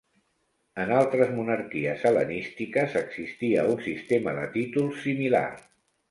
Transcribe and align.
En 0.83 0.91
altres 0.99 1.33
monarquies 1.39 2.05
hel·lenístiques 2.09 2.95
existia 3.01 3.65
un 3.73 3.83
sistema 3.89 4.33
de 4.39 4.47
títols 4.57 4.97
similar. 5.09 5.43